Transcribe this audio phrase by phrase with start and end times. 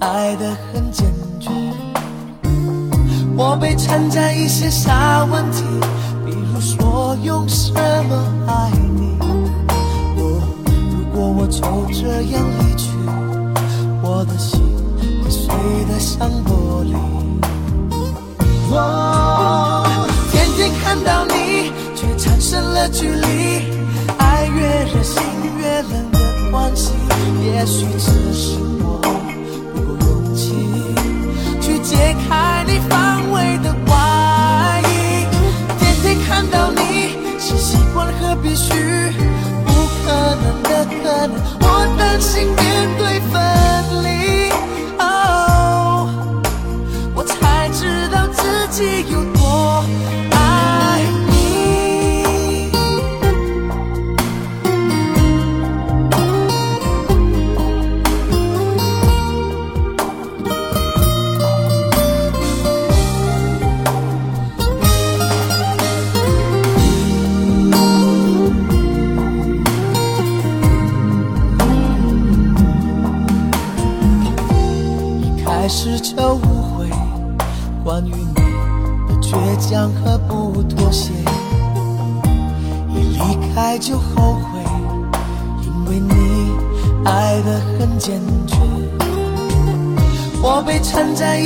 [0.00, 1.06] 爱得很坚
[1.40, 1.50] 决。
[3.36, 4.92] 我被缠在一些小
[5.30, 5.62] 问题，
[6.24, 9.16] 比如说用什么爱你。
[9.20, 10.42] 哦，
[10.92, 11.60] 如果我就
[11.92, 12.90] 这样离去，
[14.02, 14.60] 我的心
[15.22, 15.48] 会碎
[15.88, 16.96] 得像玻璃。
[18.70, 19.86] 我
[20.30, 23.26] 天天看到你，却产生了距离，
[24.18, 25.22] 爱越热心
[25.58, 26.18] 越冷的
[26.50, 26.92] 关系。
[27.44, 28.58] 也许只是
[31.88, 35.24] 解开你防卫的外衣。
[35.78, 38.74] 天天看到你是习惯和必须，
[39.64, 39.72] 不
[40.04, 41.64] 可能的可能，我
[41.98, 42.58] 担心面
[42.98, 43.40] 对分
[44.04, 44.50] 离。
[44.98, 46.42] 哦。
[47.14, 49.22] 我才知道自己有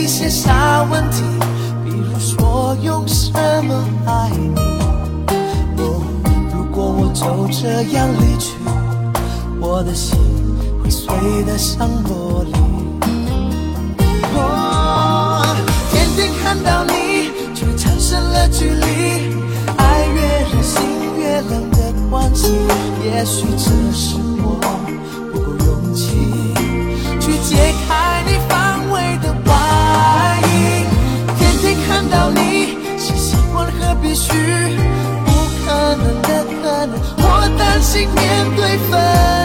[0.02, 0.50] 一些小
[0.90, 1.22] 问题，
[1.84, 3.30] 比如说用什
[3.62, 3.72] 么
[4.04, 4.58] 爱你。
[5.80, 6.02] 哦，
[6.52, 8.56] 如果我就这样离去，
[9.60, 10.18] 我的心
[10.82, 11.06] 会碎
[11.46, 12.50] 得像玻璃。
[14.34, 15.56] 我
[15.92, 19.36] 天天看到你，却产生了距离，
[19.76, 20.20] 爱越
[20.50, 20.82] 热心
[21.16, 22.48] 越冷的关系。
[23.04, 24.16] 也许只是
[37.92, 39.41] 心面对分。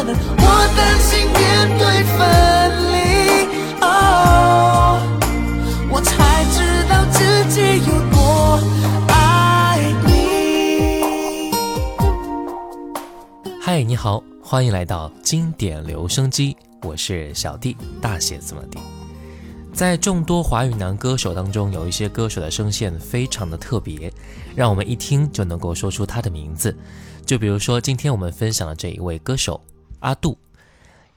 [0.00, 0.04] 我
[0.76, 2.18] 担心面对分
[2.92, 2.94] 离。
[3.80, 5.02] 哦，
[5.90, 8.60] 我才知道自己有多
[9.08, 11.50] 爱你。
[13.60, 18.78] 嗨，你好，欢迎来到经典留声机，我是小弟，大写字母 D。
[19.72, 24.12] 在众多华语男歌手当中，有一些歌手的声线非常的特别，
[24.54, 26.76] 让我们一听就能够说出他的名字。
[27.26, 29.60] 就比如说今天我们分享的这一位歌手
[30.00, 30.38] 阿杜。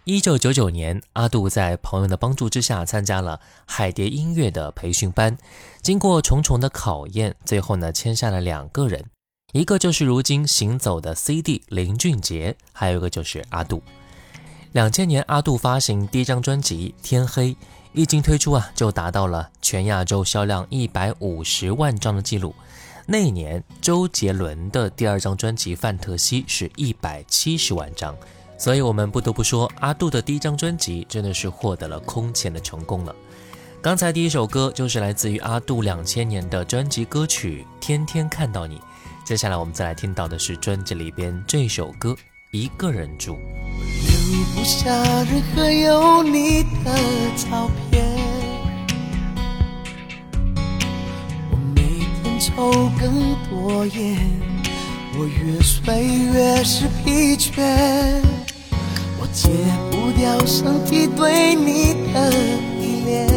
[0.03, 5.37] 一九九九年，阿杜在朋友的帮助之下参加了海蝶音乐的培训班，
[5.81, 9.05] 经过重重的考验，最后呢签下了两个人，
[9.53, 13.83] 一个就是如今行走的 CD 林俊杰，还有一个就是阿杜。
[14.71, 17.53] 两千年，阿杜发行第一张专辑《天黑》，
[17.93, 22.55] 一经推出啊，就达到了全亚洲销量一百五十万张的记录。
[23.05, 28.15] 那一年，周杰伦的第二张专辑《范特西》是一百七十万张，
[28.61, 33.15] 所以我们不得不说，阿杜的第一张专辑真的是获得了空前的成功了。
[33.81, 38.75] 刚才第一首歌就是来自于阿杜两千年的专辑歌曲《天天看到你》，
[39.25, 42.09] 接下来我们再来听到的是专辑里边这首歌
[42.51, 43.33] 《一个人住。
[43.33, 44.93] 留不下
[45.23, 46.95] 任何有你的
[47.35, 48.05] 照片。
[51.49, 51.81] 我每
[52.21, 54.19] 天抽更多烟，
[55.17, 58.21] 我越睡越是疲倦。
[59.33, 59.49] 戒
[59.89, 62.31] 不掉身体对你的
[62.81, 63.27] 依恋。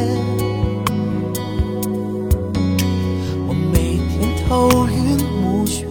[3.47, 4.95] 我每天头晕
[5.41, 5.83] 目眩，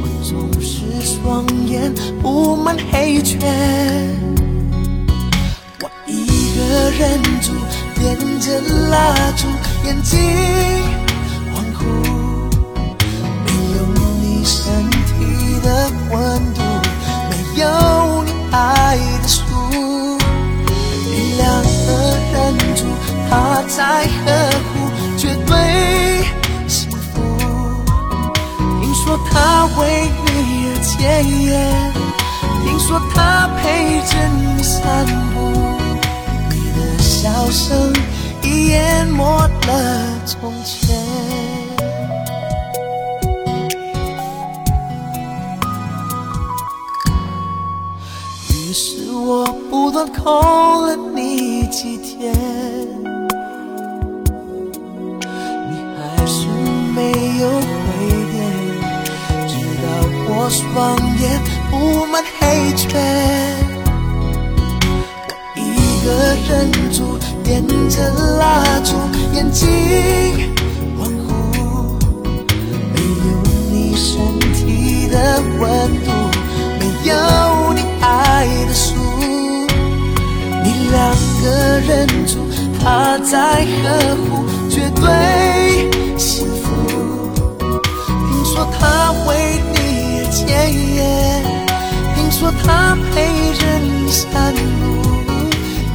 [0.00, 1.92] 我总是双眼
[2.22, 3.38] 布满黑圈。
[5.82, 6.24] 我一
[6.56, 7.52] 个人住，
[7.94, 8.58] 点着
[8.88, 9.46] 蜡烛，
[9.86, 10.18] 眼睛
[11.52, 11.80] 恍惚，
[13.44, 13.46] 没
[13.76, 13.78] 有
[14.22, 16.16] 你身体的温
[16.54, 16.62] 度，
[17.28, 17.66] 没有
[23.98, 24.06] 他在呵
[24.68, 25.50] 护，绝对
[26.68, 27.20] 幸福。
[28.80, 30.28] 听说他为你
[30.68, 30.88] 而戒
[31.46, 31.92] 烟，
[32.62, 35.04] 听说他陪着你散
[35.34, 35.36] 步，
[36.50, 37.92] 你的笑声
[38.44, 39.24] 已淹没
[39.66, 39.78] 了
[40.24, 40.96] 从前。
[48.52, 52.32] 于是我不断空了你几天，
[56.98, 57.04] 没
[57.38, 57.62] 有回
[58.32, 58.36] 电，
[59.46, 59.86] 直到
[60.26, 61.22] 我双眼
[61.70, 61.72] 布
[62.06, 62.42] 满黑
[62.74, 62.84] 圈。
[65.28, 65.62] 我一
[66.04, 66.06] 个
[66.48, 66.50] 人
[66.90, 67.94] 住，点着
[68.40, 68.42] 蜡
[68.82, 68.90] 烛，
[69.32, 69.68] 眼睛
[70.98, 71.28] 恍惚，
[72.92, 73.26] 没有
[73.70, 74.10] 你身
[74.54, 75.14] 体的
[75.60, 75.64] 温
[76.04, 76.10] 度，
[76.80, 77.12] 没有
[77.74, 78.96] 你爱的书。
[80.64, 80.96] 你两
[81.44, 81.46] 个
[81.86, 82.32] 人住，
[82.82, 83.86] 他在呵
[84.16, 85.06] 护，绝对
[88.80, 89.76] 他为你
[90.18, 90.38] 而戒
[90.96, 90.98] 烟，
[92.14, 94.58] 听说他陪着你散步，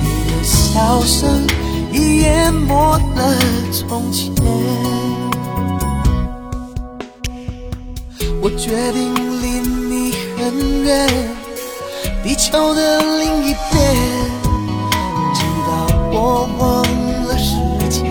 [0.01, 1.47] 你的笑声
[1.91, 3.19] 已淹没了
[3.71, 4.33] 从前。
[8.41, 9.44] 我决定离
[9.89, 11.07] 你很远，
[12.24, 13.79] 地球的另一边，
[15.33, 15.71] 直到
[16.12, 16.15] 我
[16.57, 16.62] 忘
[17.25, 17.56] 了时
[17.89, 18.03] 间，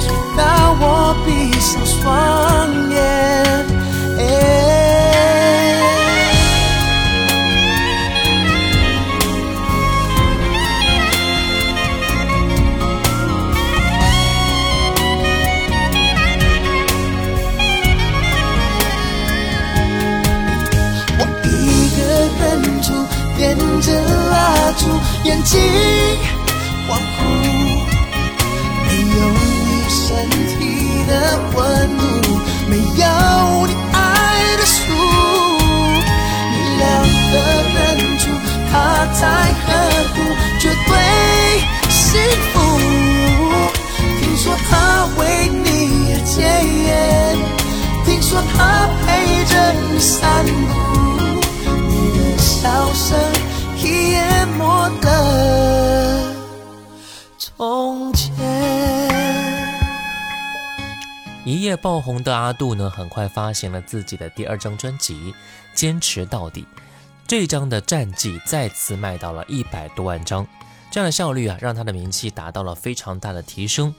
[0.00, 0.40] 直到
[0.80, 1.28] 我闭
[1.60, 1.98] 上双
[2.90, 3.57] 眼。
[25.24, 25.60] 眼睛
[26.88, 27.20] 恍惚，
[28.84, 29.98] 没有你身
[30.46, 31.10] 体的
[31.54, 31.58] 温
[31.98, 32.02] 度，
[32.68, 33.02] 没有
[33.66, 33.96] 你爱
[34.56, 34.76] 的书。
[36.50, 36.82] 你两
[37.30, 37.34] 个
[37.74, 37.76] 人
[38.18, 38.22] 住，
[38.70, 38.72] 他
[39.12, 39.22] 在
[39.66, 39.68] 呵
[40.14, 40.16] 护，
[40.58, 40.90] 绝对
[41.90, 41.98] 幸
[42.52, 42.54] 福。
[44.20, 44.72] 听说他
[45.18, 45.66] 为你
[46.12, 46.36] 而戒
[46.86, 46.88] 烟，
[48.06, 48.56] 听说他
[49.04, 49.06] 陪
[49.44, 49.52] 着
[49.92, 50.70] 你散步，
[51.88, 52.54] 你的笑
[52.94, 53.06] 声
[54.10, 56.34] 淹没的
[57.38, 58.34] 从前。
[61.44, 65.14] 一夜爆红的阿杜呢，很快发行了自己的第二张专辑
[65.74, 66.62] 《坚持到底》。
[67.26, 70.46] 这张的战绩再次卖到了一百多万张，
[70.90, 73.94] 这样的效率啊，让他的名气达到了非常大的提升。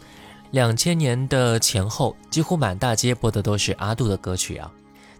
[0.52, 4.72] 两千年的前后，几乎满大街播的都是阿杜的歌曲啊。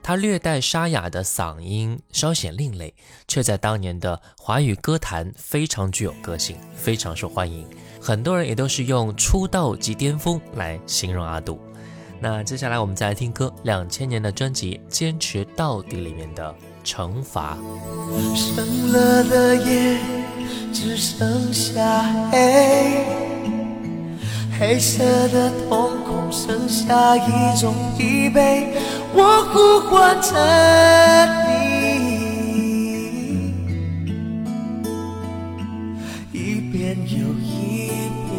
[0.10, 2.96] 他略带沙哑的嗓音稍显另类，
[3.28, 7.64] 却在当年的华语歌坛非常具有个性，非常受欢迎。
[8.02, 11.60] 很多人也都是用出道即巅峰来形容阿杜。
[12.20, 16.56] 那接下来我们再来听歌，两千年的专辑《坚持到底》里面的
[16.90, 17.56] 《惩罚》。
[18.36, 20.00] 深了的夜
[20.74, 22.02] 只剩下
[22.32, 23.06] 黑，
[24.60, 28.68] 黑色的瞳孔剩下一种疲惫，
[29.14, 30.36] 我呼唤着
[31.48, 31.50] 你，
[36.32, 37.92] 一遍又一
[38.30, 38.32] 遍，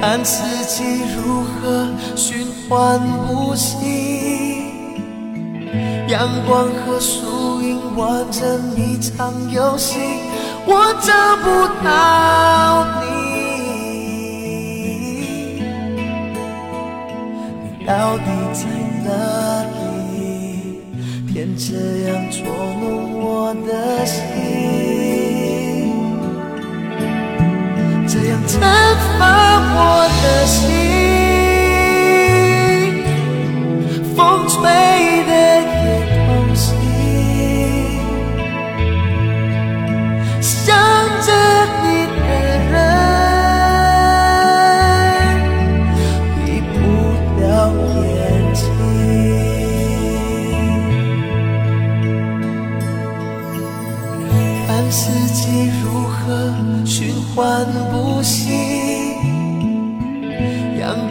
[0.00, 0.32] 看自
[0.66, 0.82] 己
[1.14, 4.33] 如何循环呼吸，
[6.08, 9.98] 阳光和树影玩着一场游戏，
[10.66, 11.88] 我找不到
[13.00, 13.04] 你，
[17.62, 18.60] 你到底在
[19.04, 19.08] 哪
[19.72, 20.22] 里？
[21.32, 21.66] 偏这
[22.06, 22.38] 样捉
[22.80, 22.84] 弄
[23.20, 23.24] 我
[23.66, 24.12] 的心。
[28.06, 28.60] 这样惩
[29.18, 29.22] 罚
[29.74, 29.76] 我
[30.22, 30.62] 的心，
[34.14, 34.60] 风吹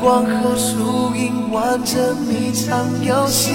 [0.04, 3.54] 光和树影玩着迷藏游戏，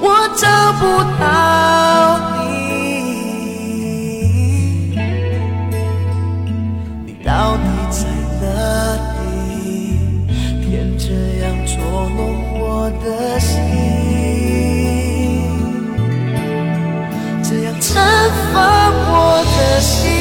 [0.00, 0.82] 我找不
[1.20, 2.48] 到你，
[7.04, 8.08] 你到底在
[8.40, 8.46] 哪
[9.18, 10.32] 里？
[10.62, 11.04] 偏这
[11.44, 11.76] 样捉
[12.16, 12.18] 弄
[12.58, 13.52] 我的心。
[17.42, 17.92] 这样惩
[18.54, 18.54] 罚
[19.10, 19.12] 我
[19.54, 20.13] 的心，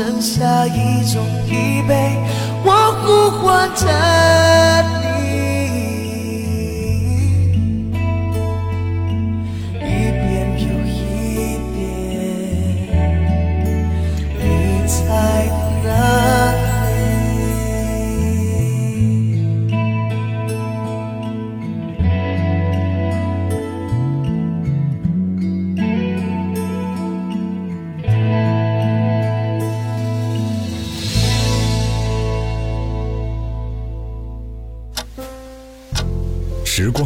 [0.00, 1.22] 剩下一种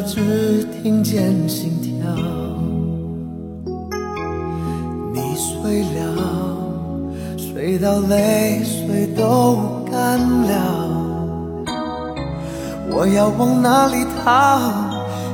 [0.00, 1.92] 只听见心跳。
[5.12, 6.56] 你睡了，
[7.36, 9.58] 睡到泪水都
[9.90, 10.54] 干了。
[12.90, 14.58] 我要往哪里逃？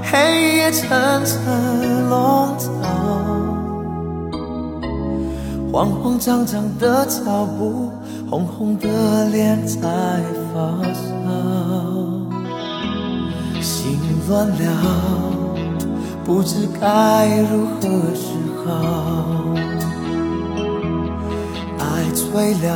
[0.02, 0.90] 黑夜层
[1.24, 2.68] 层笼罩。
[5.72, 7.90] 慌慌张张的脚步，
[8.28, 9.80] 红红的脸在
[10.52, 11.11] 发烧，
[14.28, 14.54] 乱了，
[16.24, 17.80] 不知该如何
[18.14, 18.28] 是
[18.64, 18.70] 好。
[21.78, 21.82] 爱
[22.14, 22.68] 醉了，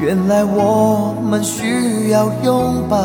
[0.00, 2.96] 原来我们需要拥抱，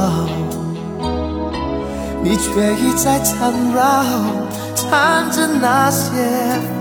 [2.23, 4.03] 你却一再缠绕，
[4.75, 6.11] 缠着那些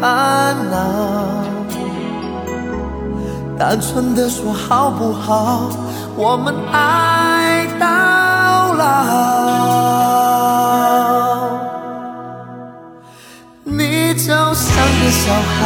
[0.01, 0.77] 烦恼。
[3.59, 5.71] 单纯的说好不好？
[6.15, 7.87] 我们爱到
[8.83, 8.87] 老。
[13.65, 14.67] 你就像
[14.99, 15.59] 个小孩，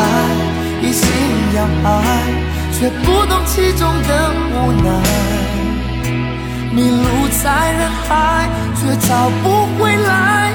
[0.83, 1.05] 一心
[1.57, 1.91] 要爱，
[2.73, 4.11] 却不懂其中的
[4.53, 4.55] 无
[4.85, 4.89] 奈。
[6.73, 7.05] 迷路
[7.43, 8.09] 在人海，
[8.75, 9.45] 却找不
[9.79, 10.53] 回来，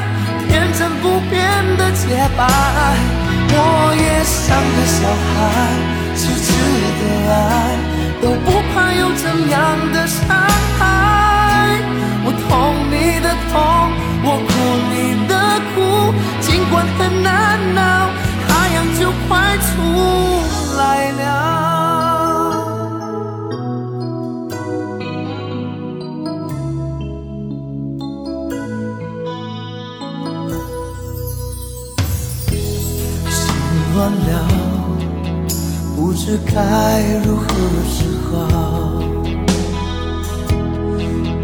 [0.47, 1.39] 天真不变
[1.77, 2.05] 的洁
[2.37, 2.39] 白。
[3.53, 3.55] 我
[3.97, 4.39] 也像
[4.75, 5.33] 个小孩。
[6.13, 6.47] 痴痴
[6.99, 7.01] 的
[7.31, 7.35] 爱，
[8.21, 9.59] 都不怕有怎样
[9.91, 10.19] 的伤
[10.77, 10.81] 害。
[13.23, 13.53] 的痛
[14.23, 14.49] 我哭
[14.91, 14.93] 你
[15.27, 15.33] 的
[15.73, 15.75] 苦
[16.41, 17.27] 尽管很难
[17.77, 17.79] 熬
[18.47, 19.71] 太阳就快出
[20.77, 21.21] 来了。
[33.29, 33.39] 心
[33.95, 34.29] 乱了
[35.95, 36.53] 不知该
[37.23, 37.45] 如何
[37.87, 37.97] 是
[38.29, 38.31] 好。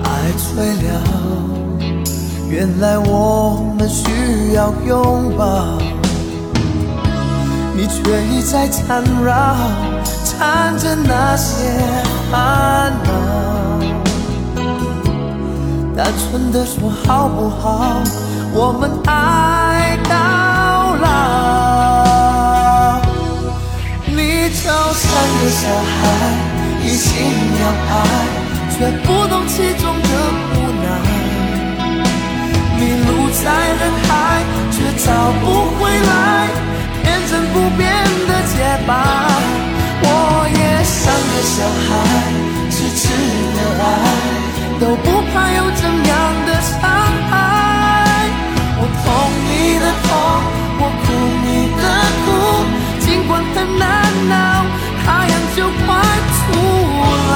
[0.03, 0.47] 爱醉
[0.83, 1.16] 了
[2.49, 5.77] 原来我们需要拥抱，
[7.75, 9.55] 你却一再缠绕，
[10.23, 11.77] 缠着那些
[12.31, 13.11] 烦恼。
[15.95, 18.01] 单纯的说好不好？
[18.53, 20.15] 我们爱到
[21.01, 21.05] 老。
[24.05, 25.05] 你就像
[25.41, 25.99] 个小孩，
[26.85, 27.11] 一心
[27.59, 27.93] 要爱，
[28.71, 28.75] 却
[29.05, 30.09] 不懂其中的
[30.53, 30.66] 苦。
[32.79, 33.45] 迷路在
[33.79, 34.09] 人海，
[34.71, 35.05] 却找
[35.41, 35.45] 不
[35.77, 36.11] 回来
[37.03, 37.81] 天真不变
[38.27, 38.55] 的洁
[38.87, 38.89] 白。
[39.99, 40.05] 我
[40.53, 41.55] 也像个小
[41.85, 41.89] 孩，
[42.69, 43.03] 痴痴
[43.55, 43.85] 的爱。
[44.79, 46.15] 都不怕有怎样
[46.45, 46.77] 的伤
[47.31, 47.33] 害，
[48.77, 49.05] 我痛
[49.49, 50.09] 你的痛，
[50.79, 51.05] 我哭
[51.43, 51.45] 你
[51.81, 51.83] 的
[52.23, 52.25] 哭，
[52.99, 53.83] 尽管很难
[54.29, 54.33] 熬，
[55.03, 55.87] 太阳就快
[56.37, 56.39] 出
[57.31, 57.33] 来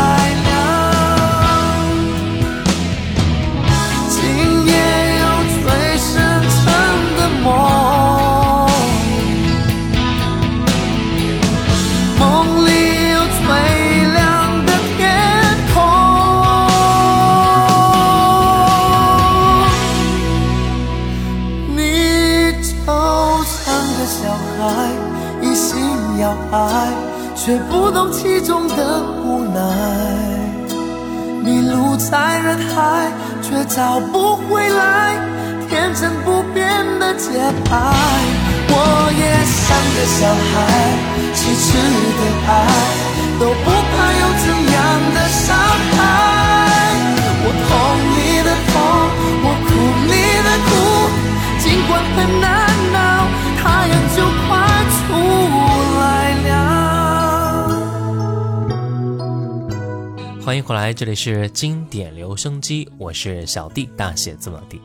[60.62, 64.80] 迎回来，这里是经典留声机，我是小弟，大写字母弟。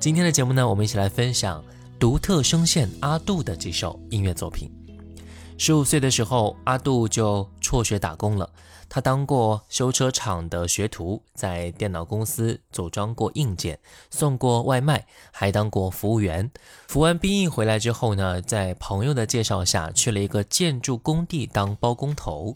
[0.00, 1.62] 今天的节目呢，我们一起来分享
[1.98, 4.72] 独特声线阿杜的几首音乐作品。
[5.58, 8.48] 十五岁的时候，阿杜就辍学打工了。
[8.88, 13.78] 他当过修车厂的学徒，在电脑公司组装过硬件，
[14.10, 16.50] 送过外卖，还当过服务员。
[16.86, 22.54] 服完兵役回来之后呢，在朋友的介绍下，去了一个建筑工地当包工头。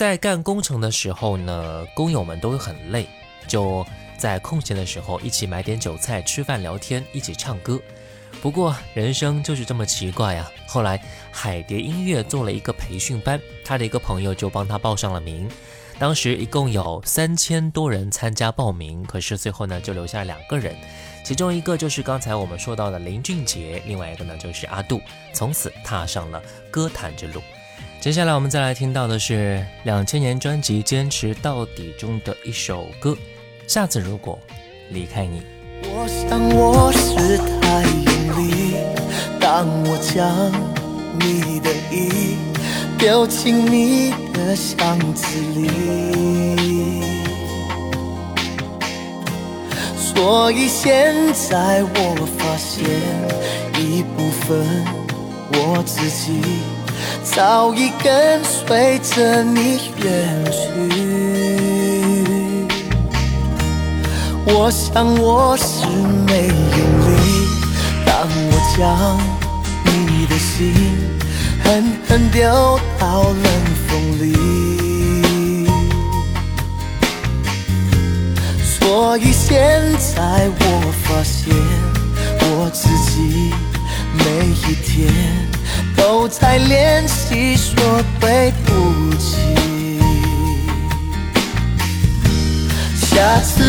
[0.00, 3.06] 在干工程的时候呢，工友们都会很累，
[3.46, 3.86] 就
[4.16, 7.78] 在空闲的时候一起买点酒菜、吃饭、聊天，一起唱歌。
[8.40, 10.98] 不过人生就是这么奇怪呀、后来
[11.30, 15.46] 海蝶音乐做了一个培训班，他的一个朋友就帮他报上了名。
[15.98, 20.74] 当时一共有三千多人参加报名，可是最后呢就留下两个人，
[21.22, 24.98] 其中一个就是刚才我们说到的林俊杰，另外一个呢就是阿杜，
[25.34, 27.42] 从此踏上了歌坛之路。
[28.00, 33.10] 接下来我们再来听到的是两千年专辑《坚持到底》中的一首歌
[33.66, 34.38] 《下次如果
[34.88, 35.40] 离开你》。
[35.82, 38.74] 我想我是太用力，
[39.38, 40.50] 当我将
[41.20, 42.38] 你的意
[42.98, 45.68] 丢进你的箱子里，
[49.98, 52.82] 所以现在我发现
[53.78, 54.64] 一部分
[55.52, 56.40] 我自己
[57.22, 60.58] 早已跟随着你远去。
[64.46, 65.86] 我想我是
[66.26, 67.10] 没用力，
[68.04, 68.78] 当我将
[69.84, 70.74] 你的心
[71.62, 71.66] 狠
[72.08, 72.40] 狠丢
[72.98, 73.44] 到冷
[73.86, 74.24] 风里，
[78.62, 80.62] 所以现在我
[81.04, 81.54] 发现
[82.40, 83.54] 我自己
[84.18, 84.90] 每一天
[86.00, 87.76] 都在练习说
[88.18, 89.36] 对不起。
[92.94, 93.62] 下次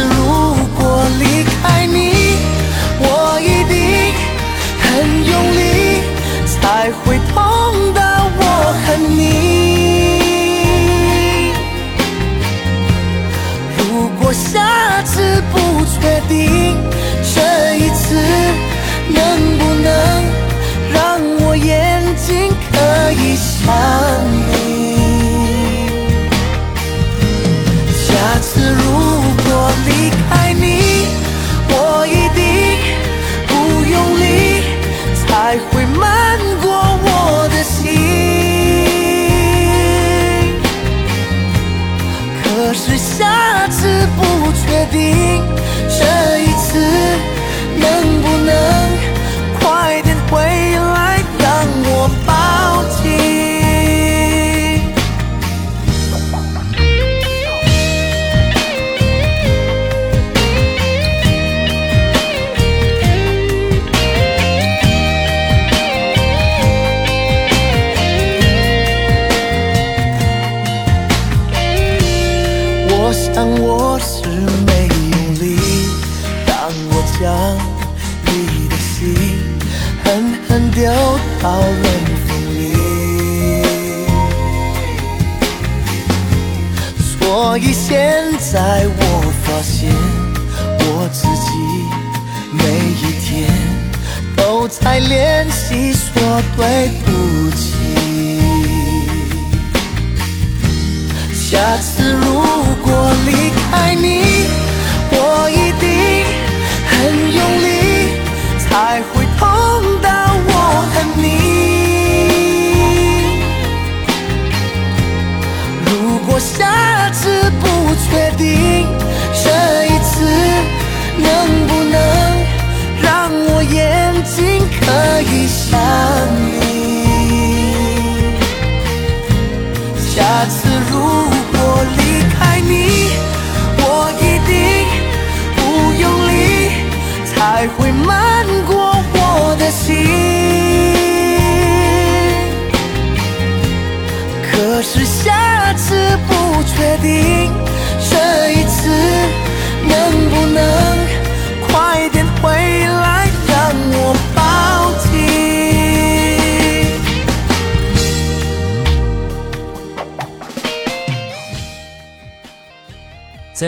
[23.65, 24.01] 可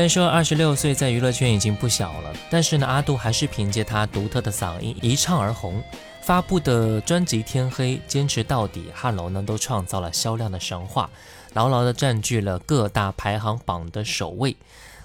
[0.04, 5.82] 然说二十六岁在娱乐圈已经不小了，但是呢，阿杜还是凭借他独特的嗓音一唱而红。
[6.22, 11.10] 发布的专辑《天黑》、坚持到底、汉楼呢，都创造了销量的神话，
[11.54, 14.58] 牢牢地占据了各大排行榜的首位。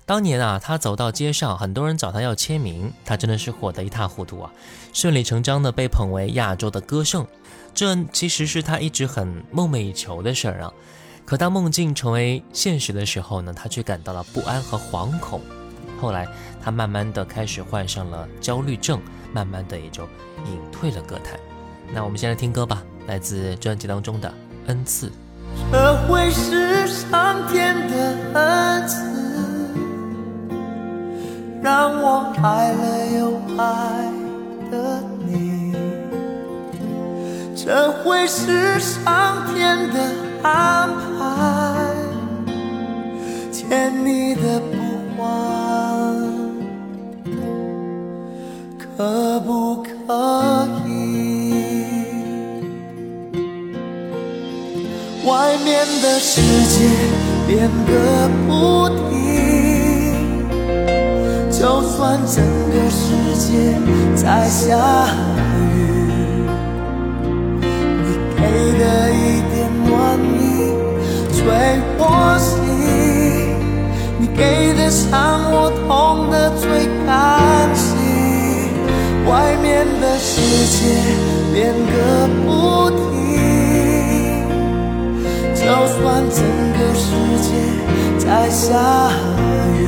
[0.05, 4.51] 当年啊，他走到街上，很多人找他要签名，他真的是火得一塌糊涂啊，
[4.93, 7.25] 顺理成章的被捧为亚洲的歌圣。
[7.73, 10.73] 这其实是他一直很梦寐以求的事儿啊。
[11.29, 15.43] 可当梦境成为现实的时候呢，他却感到了不安和惶恐。
[16.01, 16.27] 后来，
[16.59, 18.99] 他慢慢的开始患上了焦虑症，
[19.31, 20.05] 慢慢的也就
[20.47, 21.39] 隐退了歌坛。
[21.93, 24.31] 那我们先来听歌吧，来自专辑当中的
[24.69, 25.09] 《恩赐》。
[25.71, 28.97] 这会是上天的恩赐，
[31.63, 34.11] 让我爱了又爱
[34.71, 35.75] 的你。
[37.55, 41.95] 这会是上天的安排，
[43.53, 44.77] 欠你的不
[45.17, 45.27] 还，
[48.79, 49.89] 可不可
[50.87, 50.91] 以？
[55.27, 56.89] 外面的世界
[57.47, 57.93] 变个
[58.47, 60.49] 不停，
[61.51, 62.37] 就算整
[62.71, 63.03] 个世
[63.37, 63.77] 界
[64.17, 64.67] 在下
[65.75, 65.77] 雨，
[67.61, 68.41] 你给
[68.79, 69.17] 的一
[69.53, 69.58] 点
[69.89, 69.97] 暖
[70.39, 70.41] 意
[71.33, 71.41] 吹
[71.99, 72.03] 我
[72.39, 72.47] 心，
[74.21, 75.09] 你给的伤
[75.51, 77.09] 我痛的最干
[77.75, 77.87] 净。
[79.27, 80.41] 外面的世
[80.77, 80.79] 界
[81.53, 82.49] 变个不
[82.91, 82.97] 停。
[85.55, 85.99] 就算
[86.31, 86.39] 整
[86.73, 87.07] 个世
[87.43, 87.47] 界
[88.19, 88.67] 在下
[89.77, 89.79] 雨，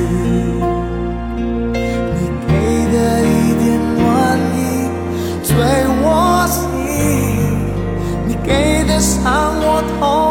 [1.72, 2.50] 你给
[2.92, 3.64] 的一点
[3.96, 3.98] 暖
[4.56, 4.58] 意
[5.42, 5.48] 醉
[9.00, 10.29] 伤我痛。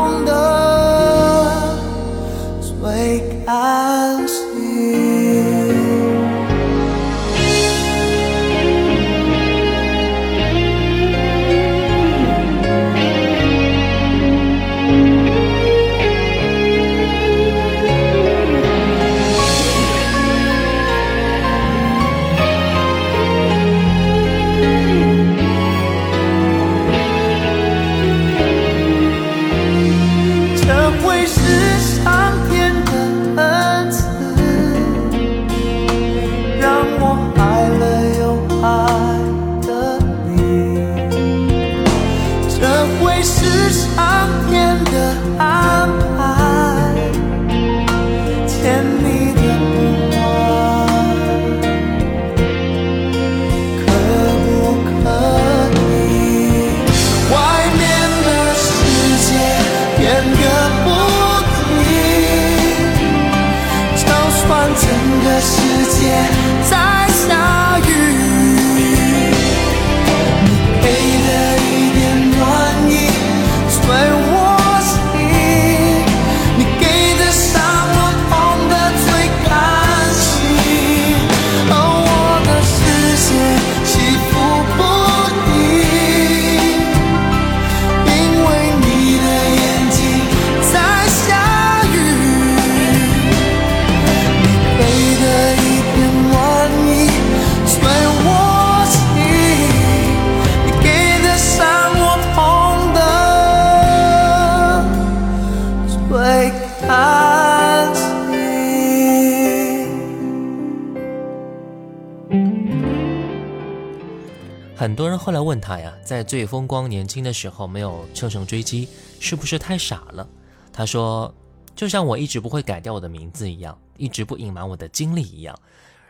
[116.19, 118.89] 在最风光年轻的时候没有乘胜追击，
[119.21, 120.27] 是不是太傻了？
[120.73, 121.33] 他说，
[121.77, 125.57] 就像我一直不会改掉我的名字一样，一直不隐瞒我的经历一样，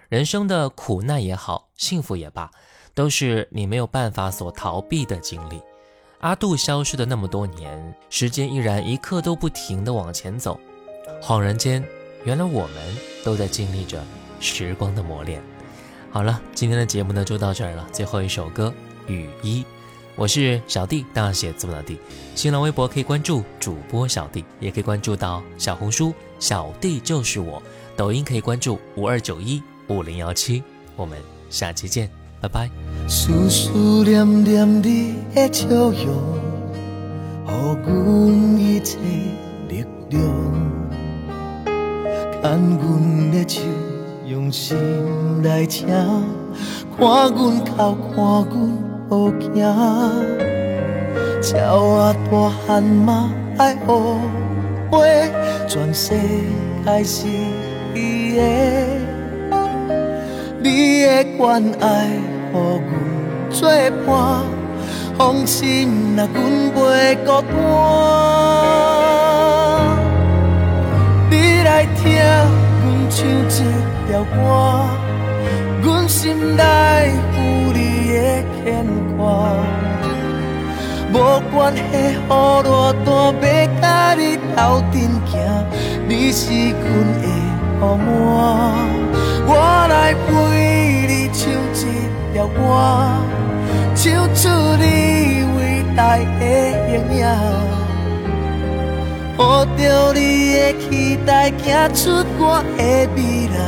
[0.08, 2.50] 人生的苦难也好，幸福也罢，
[2.96, 5.62] 都是你没有办法所逃避的经历。
[6.22, 10.60] 阿杜消失的那么多年，时间依然一刻都不停地往前走，
[11.22, 11.88] 恍然间，
[12.24, 14.04] 原来我们都在经历着
[14.40, 15.40] 时光的磨练。
[16.10, 17.88] 好了，今天的节目呢就到这儿了。
[17.94, 18.74] 最后一首歌
[19.12, 19.64] 《雨衣》，
[20.20, 21.98] 我是小弟，大写字母的弟。
[22.36, 27.64] 新浪微博可以关注主播小弟，也可以关注到小红书小弟就是我，
[27.96, 30.62] 抖音可以关注五二九一五零幺七。
[30.98, 31.18] 我们
[31.50, 32.10] 下期见，
[32.42, 32.70] 拜拜。
[33.08, 33.70] 思思
[34.04, 35.96] 念念你的笑容，
[37.48, 37.50] 予
[37.86, 38.98] 阮一切
[39.70, 40.22] 力量，
[42.42, 43.62] 牵阮的手，
[44.28, 44.78] 用心
[45.44, 45.88] 来听，
[46.98, 49.54] 看阮哭，看阮好行。
[49.56, 49.74] 鸟
[51.42, 51.58] 仔
[52.30, 53.80] 大汉嘛爱学
[54.92, 55.32] 飞，
[55.68, 56.14] 全世
[56.86, 57.28] 界是
[57.96, 58.42] 伊的，
[60.62, 62.08] 你的关爱。
[62.52, 62.82] 予阮
[63.52, 63.70] 作
[64.06, 64.14] 伴，
[65.18, 66.38] 放心啦，阮
[66.76, 66.78] 袂
[67.26, 67.58] 孤单。
[71.30, 71.68] 你来
[71.98, 72.02] 听
[72.82, 73.52] 阮唱一
[74.08, 74.36] 条歌，
[75.84, 76.18] 阮心
[76.56, 76.64] 内
[77.36, 77.40] 有
[77.72, 77.79] 你
[78.64, 78.86] 牵
[79.18, 79.54] 挂。
[81.12, 81.16] 无
[81.52, 83.10] 关系，雨偌大，
[83.42, 83.84] 要甲
[84.16, 84.22] 你
[84.56, 84.58] 斗
[84.92, 85.34] 阵行，
[86.08, 86.80] 你是阮
[87.22, 88.08] 的雨满。
[89.48, 89.52] 我
[89.90, 90.28] 来陪
[91.08, 91.40] 你唱
[91.74, 92.10] 一。
[92.32, 92.60] 条歌，
[93.96, 94.04] 唱
[94.36, 94.48] 出
[94.78, 94.84] 你
[95.58, 96.42] 伟大的
[96.88, 97.26] 形影，
[99.36, 102.80] 抱着你的期待，行出我的
[103.16, 103.18] 未
[103.50, 103.60] 来，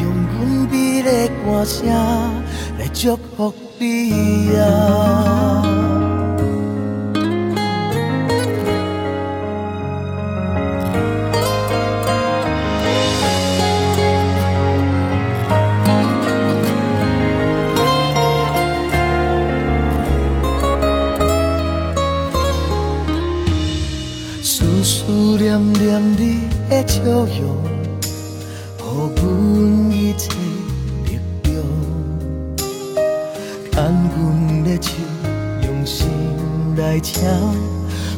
[0.00, 0.38] 用阮
[0.70, 1.08] 美丽
[1.44, 1.78] 歌声
[2.78, 5.80] 来祝福你啊！
[25.40, 27.49] 念念你的笑容，
[36.90, 37.22] 来听，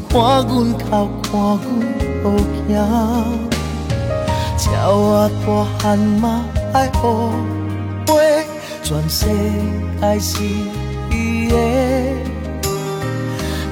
[0.08, 0.80] 看阮哭，
[1.20, 1.60] 看阮
[2.22, 2.24] 好
[2.66, 2.72] 行。
[4.70, 4.72] 鸟
[5.28, 5.46] 仔大
[5.78, 6.24] 汉嘛
[6.72, 6.96] 爱学
[8.06, 8.10] 飞，
[8.82, 9.26] 全世
[10.00, 10.42] 界是
[11.10, 11.54] 伊的，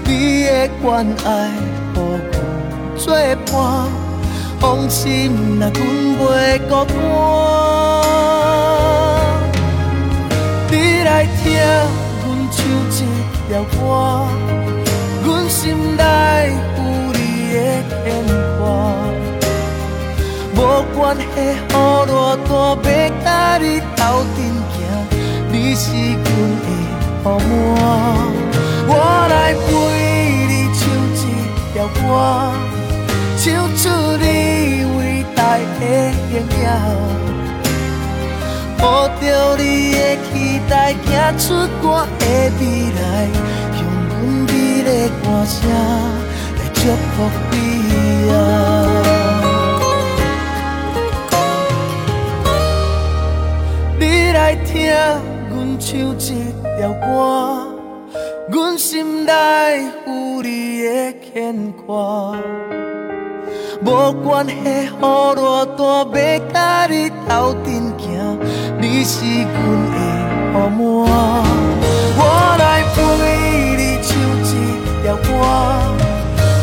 [0.05, 1.49] 你的关爱，
[1.95, 1.99] 予阮。
[2.99, 3.17] 作
[3.51, 3.89] 伴，
[4.61, 5.81] 放心啦，阮
[6.19, 6.93] 袂孤单。
[10.71, 11.41] 你来听
[12.23, 12.59] 阮唱
[12.91, 13.01] 一
[13.49, 13.79] 条歌，
[15.61, 16.03] 心内
[16.75, 16.81] 有
[17.13, 17.19] 你
[17.53, 17.57] 的
[18.03, 18.03] 牵
[18.57, 18.65] 挂。
[20.57, 20.57] 无
[20.97, 22.09] 关系，雨偌
[22.49, 22.49] 大，
[22.83, 22.89] 要
[23.23, 24.01] 甲你斗
[24.35, 24.39] 阵
[24.73, 24.75] 行，
[25.53, 26.25] 你是阮
[26.65, 26.67] 的
[27.21, 27.77] 雨满。
[28.89, 28.91] 我
[29.29, 29.61] 来陪
[30.49, 30.81] 你唱
[31.13, 31.23] 一
[31.75, 32.01] 条歌。
[33.37, 33.45] 唱
[33.77, 33.83] 出
[34.17, 34.25] 你
[34.97, 34.99] 伟
[35.37, 35.39] 大
[35.79, 35.83] 的
[36.31, 36.65] 形影，
[38.79, 39.21] 抱着
[39.59, 40.33] 你的期
[40.71, 40.73] 待，
[41.05, 41.45] 走出
[41.83, 41.87] 我
[42.19, 42.23] 的
[42.59, 42.63] 未
[42.97, 43.05] 来，
[44.91, 45.61] 的歌声
[46.57, 46.81] 来祝
[47.13, 47.17] 福
[47.53, 47.55] 你
[48.33, 48.35] 啊！
[54.01, 54.91] 你来听
[55.49, 56.21] 阮唱一
[56.77, 57.07] 条歌，
[58.51, 59.33] 阮心内
[60.09, 62.35] 有你的牵挂。
[63.83, 65.83] 无关系，雨偌大，
[66.19, 68.39] 要甲你斗阵行，
[68.81, 69.55] 你是阮
[69.93, 69.97] 的
[70.53, 70.85] 雨满。
[72.19, 72.21] 我
[72.59, 72.99] 来陪
[75.11, 75.27] 一条歌，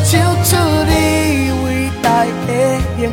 [0.04, 0.10] 唱
[0.42, 0.56] 出
[0.86, 0.90] 你
[1.64, 1.66] 伟
[2.02, 2.50] 大的
[2.96, 3.12] 形影，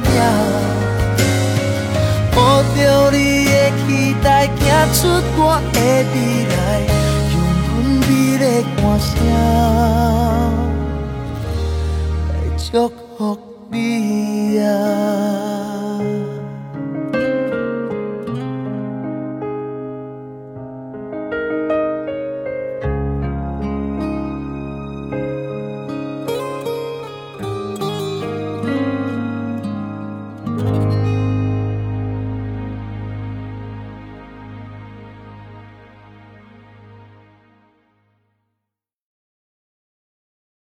[2.34, 3.52] 抱着你的
[3.86, 4.98] 期待，行出
[5.38, 5.40] 我
[5.74, 5.78] 的
[6.14, 6.16] 未
[6.56, 6.58] 来，
[7.34, 7.36] 用
[7.68, 7.70] 阮
[8.00, 8.44] 美丽
[8.78, 10.05] 歌声。